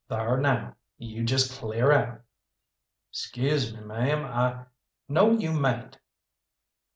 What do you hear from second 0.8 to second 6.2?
you just clear out." "'Scuse me, ma'am, I" "No, you mayn't."